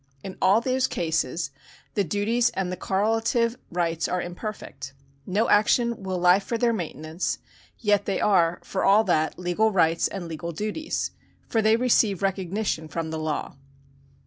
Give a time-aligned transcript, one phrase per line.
[0.23, 1.51] In all those cases
[1.93, 4.93] the duties and the correlative rights are imperfect.
[5.27, 7.37] No action will lie for their mainten ance;
[7.77, 11.11] yet they are, for all that, legal rights and legal duties,
[11.47, 13.57] for they receive recognition from the law.